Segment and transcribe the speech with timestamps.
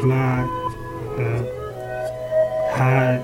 [0.00, 0.46] fly
[1.18, 1.42] yeah.
[2.76, 3.20] high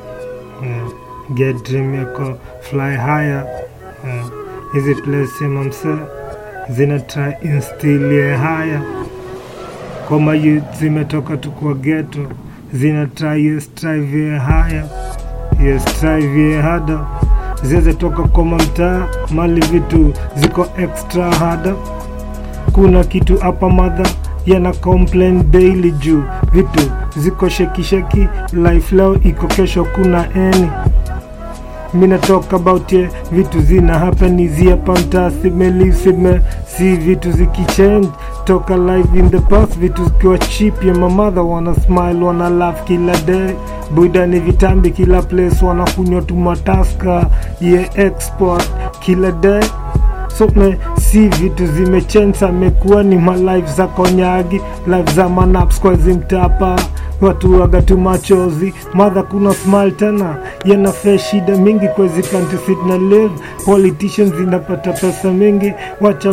[1.34, 3.46] get dream yako fly higher
[4.72, 5.88] hizi place mamse
[6.70, 8.82] zina try instilie haya
[10.08, 12.20] kama youth zimetoka tu kwa ghetto
[12.72, 14.84] zina try yes strive haya
[15.64, 17.06] yes strive harder.
[17.62, 21.74] Ziweze toka kwa mtaa mali vitu ziko extra harder.
[22.72, 24.06] Kuna kitu hapa madha
[24.46, 26.22] yana complain daily juu.
[26.52, 30.70] Vitu ziko shekisheki life leo iko kesho kuna eni
[31.94, 32.18] mina
[32.52, 38.08] about ye vitu zina happen zia panta simeli sime si vitu zikichange
[38.44, 43.16] toka live in the past vitu zikiwa chip ya mamadha wana smile wana laugh kila
[43.16, 43.54] day.
[43.90, 47.26] Buda ni vitambi kila place wanakunywa tumataska
[47.60, 49.62] ye export kila day.
[50.38, 50.76] So me,
[51.14, 55.96] si vitu zimechensa amekuwa ni malife za konyagi life za manaps kwa
[57.20, 60.36] watu wagatu machozi madha kuna smile tena.
[60.64, 62.56] Yanafea shida mingi kwezi kanti
[62.98, 63.30] live.
[63.64, 66.32] Politicians inapata pesa mingi wacha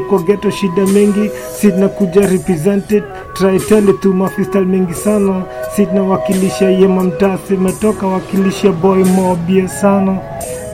[0.00, 1.30] kwa geto shida mingi.
[1.60, 3.02] Sitna kuja represented
[3.34, 3.58] try
[3.92, 5.42] tu mafistal mingi sana.
[5.76, 10.16] Sitna wakilisha ye mamtaa simetoka wakilisha boy mobie sana.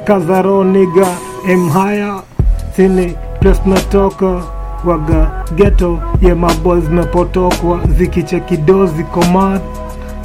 [0.04, 1.06] Kazaro niga
[1.48, 2.22] emhaya
[2.76, 4.42] sini plus natoka
[4.84, 9.60] waga geto ye maboys mepotokwa zikichekido ziko mad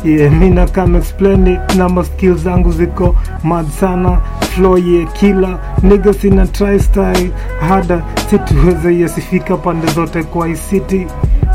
[0.06, 4.22] ye mina kam explain it namba skills zangu ziko mad sana.
[4.54, 7.32] Flow ye kila niga sina try style.
[7.70, 11.08] Hada situweze yesifika pande zote kwa city.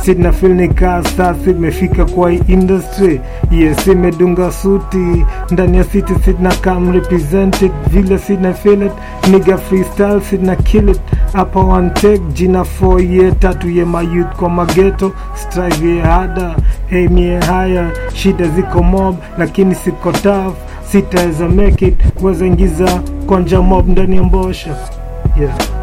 [0.04, 3.20] Sina feel ni kaa sasa imefika kwa industry.
[3.50, 5.24] Yes imedunga suti.
[5.50, 8.92] Ndani ya city sina kam represented vile sina feel it
[9.30, 11.00] niga freestyle sina kill it
[11.32, 16.56] hapa wantek jina 4 ye tatu ye mayouth kwa mageto strive ye hada
[16.92, 20.54] aim higher shida ziko mob lakini siko tough
[20.92, 24.76] sitaweza make it weza ingiza kwanja mob ndani ya mbosha.
[25.40, 25.77] Yeah